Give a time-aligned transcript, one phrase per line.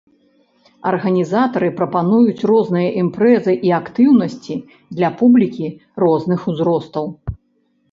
[0.91, 4.55] Арганізатары прапануюць розныя імпрэзы і актыўнасці
[4.97, 5.67] для публікі
[6.07, 7.05] розных узростаў.